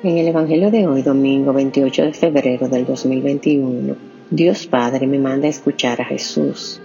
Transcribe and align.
En 0.00 0.16
el 0.16 0.28
Evangelio 0.28 0.70
de 0.70 0.86
hoy, 0.86 1.02
domingo 1.02 1.52
28 1.52 2.02
de 2.04 2.12
febrero 2.12 2.68
del 2.68 2.86
2021, 2.86 3.96
Dios 4.30 4.68
Padre 4.68 5.08
me 5.08 5.18
manda 5.18 5.48
a 5.48 5.50
escuchar 5.50 6.00
a 6.00 6.04
Jesús. 6.04 6.80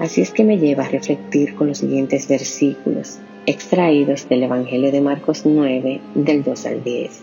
Así 0.00 0.20
es 0.20 0.32
que 0.32 0.42
me 0.42 0.58
lleva 0.58 0.82
a 0.82 0.88
reflexionar 0.88 1.54
con 1.54 1.68
los 1.68 1.78
siguientes 1.78 2.26
versículos, 2.26 3.20
extraídos 3.46 4.28
del 4.28 4.42
Evangelio 4.42 4.90
de 4.90 5.00
Marcos 5.00 5.42
9, 5.44 6.00
del 6.16 6.42
2 6.42 6.66
al 6.66 6.82
10. 6.82 7.22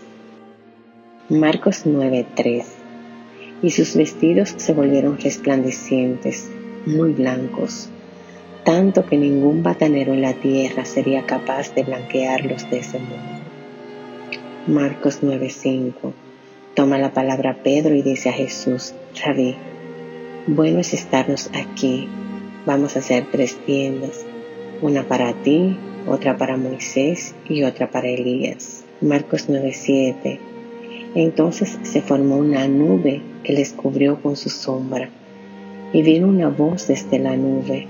Marcos 1.28 1.82
9, 1.84 2.24
3. 2.34 2.66
Y 3.62 3.68
sus 3.68 3.94
vestidos 3.94 4.54
se 4.56 4.72
volvieron 4.72 5.18
resplandecientes, 5.18 6.50
muy 6.86 7.12
blancos, 7.12 7.90
tanto 8.64 9.04
que 9.04 9.18
ningún 9.18 9.62
batanero 9.62 10.14
en 10.14 10.22
la 10.22 10.32
tierra 10.32 10.86
sería 10.86 11.26
capaz 11.26 11.74
de 11.74 11.82
blanquearlos 11.82 12.70
de 12.70 12.78
ese 12.78 12.98
modo. 12.98 13.51
Marcos 14.68 15.24
9:5. 15.24 16.12
Toma 16.76 16.96
la 16.96 17.12
palabra 17.12 17.64
Pedro 17.64 17.96
y 17.96 18.02
dice 18.02 18.28
a 18.28 18.32
Jesús, 18.32 18.94
Rabí, 19.20 19.56
bueno 20.46 20.78
es 20.78 20.94
estarnos 20.94 21.50
aquí. 21.52 22.06
Vamos 22.64 22.94
a 22.94 23.00
hacer 23.00 23.26
tres 23.32 23.56
tiendas, 23.66 24.24
una 24.80 25.02
para 25.02 25.32
ti, 25.42 25.76
otra 26.06 26.36
para 26.36 26.56
Moisés 26.56 27.34
y 27.48 27.64
otra 27.64 27.90
para 27.90 28.08
Elías. 28.08 28.84
Marcos 29.00 29.48
9:7. 29.48 30.38
Entonces 31.16 31.80
se 31.82 32.00
formó 32.00 32.36
una 32.36 32.68
nube 32.68 33.20
que 33.42 33.54
les 33.54 33.72
cubrió 33.72 34.22
con 34.22 34.36
su 34.36 34.48
sombra, 34.48 35.10
y 35.92 36.02
vino 36.02 36.28
una 36.28 36.48
voz 36.48 36.86
desde 36.86 37.18
la 37.18 37.36
nube, 37.36 37.88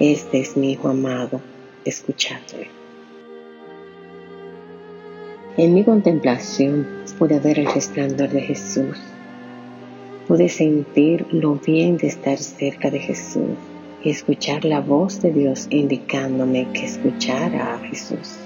Este 0.00 0.40
es 0.40 0.56
mi 0.56 0.72
Hijo 0.72 0.88
amado, 0.88 1.40
escuchadle. 1.84 2.79
En 5.56 5.74
mi 5.74 5.82
contemplación 5.84 6.86
pude 7.18 7.40
ver 7.40 7.58
el 7.58 7.66
resplandor 7.66 8.30
de 8.30 8.40
Jesús. 8.40 8.98
Pude 10.28 10.48
sentir 10.48 11.26
lo 11.32 11.56
bien 11.56 11.96
de 11.96 12.06
estar 12.06 12.38
cerca 12.38 12.88
de 12.90 13.00
Jesús 13.00 13.58
y 14.02 14.10
escuchar 14.10 14.64
la 14.64 14.80
voz 14.80 15.20
de 15.20 15.32
Dios 15.32 15.66
indicándome 15.70 16.68
que 16.72 16.86
escuchara 16.86 17.74
a 17.74 17.78
Jesús. 17.80 18.36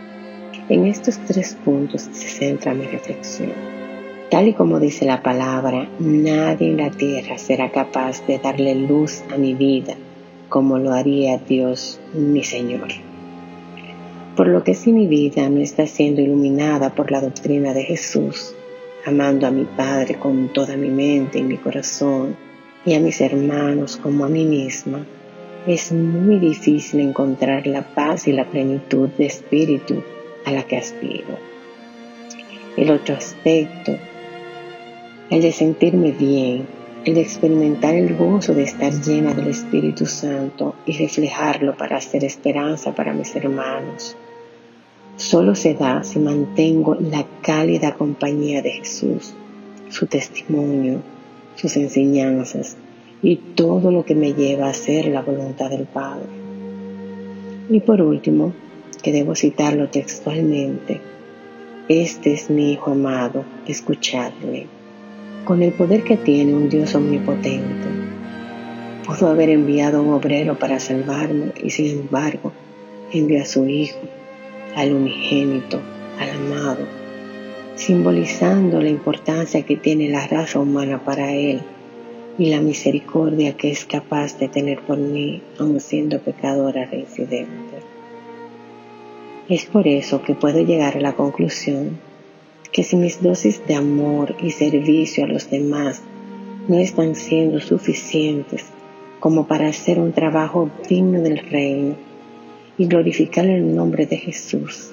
En 0.70 0.86
estos 0.86 1.18
tres 1.26 1.56
puntos 1.62 2.08
se 2.10 2.28
centra 2.28 2.72
mi 2.72 2.86
reflexión. 2.86 3.52
Tal 4.30 4.48
y 4.48 4.54
como 4.54 4.80
dice 4.80 5.04
la 5.04 5.22
palabra, 5.22 5.86
nadie 5.98 6.70
en 6.70 6.78
la 6.78 6.90
tierra 6.90 7.36
será 7.36 7.70
capaz 7.70 8.26
de 8.26 8.38
darle 8.38 8.74
luz 8.74 9.22
a 9.30 9.36
mi 9.36 9.52
vida 9.52 9.94
como 10.48 10.78
lo 10.78 10.92
haría 10.92 11.36
Dios 11.38 12.00
mi 12.14 12.44
Señor 12.44 12.88
por 14.36 14.48
lo 14.48 14.64
que 14.64 14.74
si 14.74 14.92
mi 14.92 15.06
vida 15.06 15.48
no 15.48 15.60
está 15.60 15.86
siendo 15.86 16.20
iluminada 16.20 16.94
por 16.94 17.10
la 17.10 17.20
doctrina 17.20 17.72
de 17.72 17.84
Jesús, 17.84 18.54
amando 19.04 19.46
a 19.46 19.50
mi 19.50 19.64
Padre 19.64 20.16
con 20.16 20.52
toda 20.52 20.76
mi 20.76 20.88
mente 20.88 21.38
y 21.38 21.42
mi 21.42 21.56
corazón, 21.56 22.36
y 22.84 22.94
a 22.94 23.00
mis 23.00 23.20
hermanos 23.20 23.96
como 23.96 24.24
a 24.24 24.28
mí 24.28 24.44
misma, 24.44 25.06
es 25.66 25.92
muy 25.92 26.38
difícil 26.38 27.00
encontrar 27.00 27.66
la 27.66 27.82
paz 27.94 28.28
y 28.28 28.32
la 28.32 28.44
plenitud 28.44 29.08
de 29.16 29.26
espíritu 29.26 30.02
a 30.44 30.50
la 30.50 30.64
que 30.64 30.76
aspiro. 30.76 31.38
El 32.76 32.90
otro 32.90 33.14
aspecto, 33.14 33.96
el 35.30 35.40
de 35.40 35.52
sentirme 35.52 36.12
bien, 36.12 36.66
el 37.04 37.18
experimentar 37.18 37.94
el 37.94 38.16
gozo 38.16 38.54
de 38.54 38.62
estar 38.62 38.92
llena 38.92 39.34
del 39.34 39.48
Espíritu 39.48 40.06
Santo 40.06 40.74
y 40.86 40.92
reflejarlo 40.92 41.76
para 41.76 41.98
hacer 41.98 42.24
esperanza 42.24 42.94
para 42.94 43.12
mis 43.12 43.36
hermanos, 43.36 44.16
solo 45.16 45.54
se 45.54 45.74
da 45.74 46.02
si 46.02 46.18
mantengo 46.18 46.94
la 46.94 47.26
cálida 47.42 47.94
compañía 47.94 48.62
de 48.62 48.70
Jesús, 48.70 49.34
su 49.90 50.06
testimonio, 50.06 51.02
sus 51.56 51.76
enseñanzas 51.76 52.76
y 53.22 53.36
todo 53.36 53.90
lo 53.90 54.04
que 54.04 54.14
me 54.14 54.32
lleva 54.32 54.66
a 54.66 54.70
hacer 54.70 55.06
la 55.06 55.20
voluntad 55.20 55.70
del 55.70 55.84
Padre. 55.84 56.28
Y 57.68 57.80
por 57.80 58.00
último, 58.00 58.52
que 59.02 59.12
debo 59.12 59.34
citarlo 59.34 59.90
textualmente, 59.90 61.00
este 61.88 62.32
es 62.32 62.48
mi 62.48 62.72
Hijo 62.72 62.92
amado, 62.92 63.44
escuchadle. 63.66 64.66
Con 65.44 65.62
el 65.62 65.72
poder 65.72 66.04
que 66.04 66.16
tiene 66.16 66.54
un 66.54 66.70
Dios 66.70 66.94
omnipotente, 66.94 67.86
pudo 69.06 69.28
haber 69.28 69.50
enviado 69.50 69.98
a 69.98 70.00
un 70.00 70.14
obrero 70.14 70.58
para 70.58 70.80
salvarme 70.80 71.52
y 71.62 71.68
sin 71.68 72.00
embargo 72.00 72.50
envió 73.12 73.42
a 73.42 73.44
su 73.44 73.68
Hijo 73.68 73.98
al 74.74 74.94
unigénito, 74.94 75.82
al 76.18 76.30
amado, 76.30 76.86
simbolizando 77.76 78.80
la 78.80 78.88
importancia 78.88 79.66
que 79.66 79.76
tiene 79.76 80.08
la 80.08 80.26
raza 80.26 80.60
humana 80.60 81.04
para 81.04 81.34
Él 81.34 81.60
y 82.38 82.46
la 82.46 82.62
misericordia 82.62 83.54
que 83.54 83.70
es 83.70 83.84
capaz 83.84 84.38
de 84.38 84.48
tener 84.48 84.80
por 84.80 84.96
mí, 84.96 85.42
aun 85.58 85.78
siendo 85.78 86.20
pecadora 86.20 86.86
reincidente. 86.86 87.82
Es 89.50 89.66
por 89.66 89.86
eso 89.86 90.22
que 90.22 90.34
puedo 90.34 90.64
llegar 90.64 90.96
a 90.96 91.02
la 91.02 91.12
conclusión 91.12 91.98
que 92.74 92.82
si 92.82 92.96
mis 92.96 93.22
dosis 93.22 93.66
de 93.66 93.76
amor 93.76 94.36
y 94.42 94.50
servicio 94.50 95.24
a 95.24 95.28
los 95.28 95.48
demás 95.48 96.02
no 96.68 96.78
están 96.78 97.14
siendo 97.14 97.60
suficientes 97.60 98.66
como 99.20 99.46
para 99.46 99.68
hacer 99.68 99.98
un 99.98 100.12
trabajo 100.12 100.70
digno 100.86 101.22
del 101.22 101.38
reino, 101.38 101.94
y 102.76 102.86
glorificar 102.86 103.46
el 103.46 103.74
nombre 103.74 104.06
de 104.06 104.16
Jesús. 104.16 104.90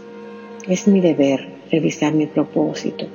Es 0.67 0.87
mi 0.87 1.01
deber 1.01 1.47
revisar 1.71 2.13
mi 2.13 2.27
propósito 2.27 3.07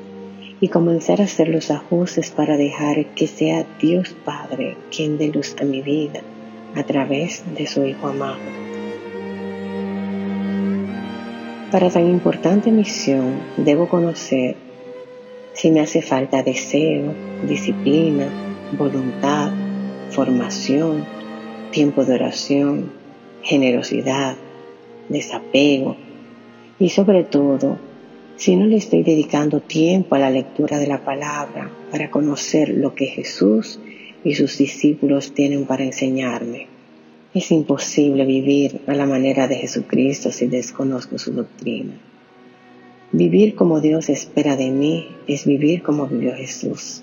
y 0.60 0.68
comenzar 0.68 1.20
a 1.20 1.24
hacer 1.24 1.48
los 1.48 1.70
ajustes 1.70 2.30
para 2.30 2.56
dejar 2.56 3.06
que 3.14 3.26
sea 3.26 3.66
Dios 3.80 4.16
Padre 4.24 4.76
quien 4.94 5.18
dé 5.18 5.28
luz 5.28 5.54
a 5.60 5.64
mi 5.64 5.82
vida 5.82 6.20
a 6.74 6.82
través 6.82 7.44
de 7.56 7.66
su 7.66 7.84
Hijo 7.84 8.08
amado. 8.08 8.75
Para 11.70 11.90
tan 11.90 12.08
importante 12.08 12.70
misión 12.70 13.40
debo 13.56 13.88
conocer 13.88 14.54
si 15.52 15.72
me 15.72 15.80
hace 15.80 16.00
falta 16.00 16.44
deseo, 16.44 17.12
disciplina, 17.48 18.28
voluntad, 18.78 19.50
formación, 20.10 21.04
tiempo 21.72 22.04
de 22.04 22.14
oración, 22.14 22.92
generosidad, 23.42 24.36
desapego 25.08 25.96
y 26.78 26.90
sobre 26.90 27.24
todo 27.24 27.78
si 28.36 28.54
no 28.54 28.66
le 28.66 28.76
estoy 28.76 29.02
dedicando 29.02 29.60
tiempo 29.60 30.14
a 30.14 30.20
la 30.20 30.30
lectura 30.30 30.78
de 30.78 30.86
la 30.86 31.04
palabra 31.04 31.68
para 31.90 32.12
conocer 32.12 32.68
lo 32.68 32.94
que 32.94 33.06
Jesús 33.06 33.80
y 34.22 34.34
sus 34.36 34.56
discípulos 34.56 35.34
tienen 35.34 35.64
para 35.64 35.82
enseñarme. 35.82 36.75
Es 37.36 37.50
imposible 37.50 38.24
vivir 38.24 38.80
a 38.86 38.94
la 38.94 39.04
manera 39.04 39.46
de 39.46 39.56
Jesucristo 39.56 40.32
si 40.32 40.46
desconozco 40.46 41.18
su 41.18 41.34
doctrina. 41.34 41.92
Vivir 43.12 43.54
como 43.54 43.82
Dios 43.82 44.08
espera 44.08 44.56
de 44.56 44.70
mí 44.70 45.08
es 45.28 45.44
vivir 45.44 45.82
como 45.82 46.06
vivió 46.06 46.34
Jesús. 46.34 47.02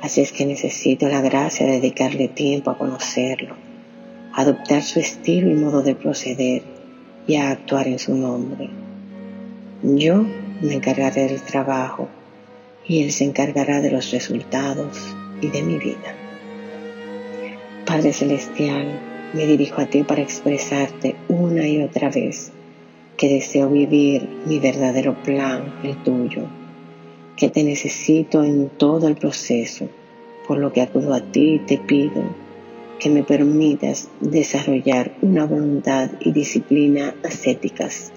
Así 0.00 0.20
es 0.20 0.30
que 0.30 0.46
necesito 0.46 1.08
la 1.08 1.22
gracia 1.22 1.66
de 1.66 1.72
dedicarle 1.72 2.28
tiempo 2.28 2.70
a 2.70 2.78
conocerlo, 2.78 3.56
adoptar 4.32 4.84
su 4.84 5.00
estilo 5.00 5.50
y 5.50 5.54
modo 5.54 5.82
de 5.82 5.96
proceder 5.96 6.62
y 7.26 7.34
a 7.34 7.50
actuar 7.50 7.88
en 7.88 7.98
su 7.98 8.14
nombre. 8.14 8.70
Yo 9.82 10.24
me 10.62 10.74
encargaré 10.74 11.26
del 11.26 11.42
trabajo 11.42 12.08
y 12.86 13.02
Él 13.02 13.10
se 13.10 13.24
encargará 13.24 13.80
de 13.80 13.90
los 13.90 14.12
resultados 14.12 15.16
y 15.40 15.48
de 15.48 15.62
mi 15.64 15.78
vida. 15.78 16.14
Padre 17.84 18.12
Celestial, 18.12 19.17
me 19.32 19.46
dirijo 19.46 19.80
a 19.80 19.86
ti 19.86 20.02
para 20.02 20.22
expresarte 20.22 21.16
una 21.28 21.66
y 21.66 21.82
otra 21.82 22.10
vez 22.10 22.52
que 23.16 23.28
deseo 23.28 23.68
vivir 23.68 24.28
mi 24.46 24.58
verdadero 24.58 25.20
plan, 25.22 25.74
el 25.82 25.96
tuyo, 26.02 26.42
que 27.36 27.48
te 27.48 27.64
necesito 27.64 28.44
en 28.44 28.68
todo 28.68 29.08
el 29.08 29.16
proceso, 29.16 29.88
por 30.46 30.58
lo 30.58 30.72
que 30.72 30.82
acudo 30.82 31.14
a 31.14 31.20
ti 31.20 31.54
y 31.54 31.58
te 31.58 31.78
pido 31.78 32.22
que 32.98 33.10
me 33.10 33.22
permitas 33.22 34.08
desarrollar 34.20 35.12
una 35.22 35.46
voluntad 35.46 36.10
y 36.20 36.32
disciplina 36.32 37.14
ascéticas 37.22 38.12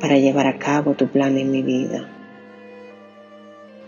para 0.00 0.18
llevar 0.18 0.46
a 0.46 0.58
cabo 0.58 0.94
tu 0.94 1.08
plan 1.08 1.36
en 1.36 1.50
mi 1.50 1.62
vida. 1.62 2.08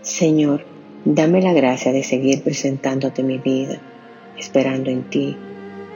Señor, 0.01 0.65
dame 1.05 1.41
la 1.41 1.53
gracia 1.53 1.91
de 1.93 2.03
seguir 2.03 2.41
presentándote 2.41 3.23
mi 3.23 3.37
vida, 3.37 3.79
esperando 4.37 4.89
en 4.89 5.03
ti, 5.03 5.37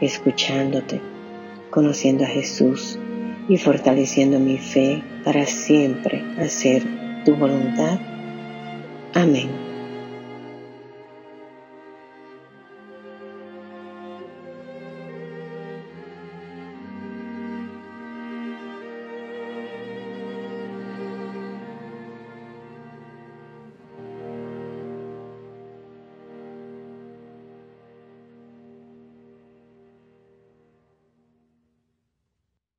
escuchándote, 0.02 1.02
conociendo 1.70 2.24
a 2.24 2.28
Jesús 2.28 3.00
y 3.48 3.58
fortaleciendo 3.58 4.40
mi 4.40 4.58
fe 4.58 5.04
para 5.24 5.46
siempre 5.46 6.24
hacer 6.38 6.84
tu 7.26 7.36
voluntad. 7.36 8.00
Amén. 9.14 9.75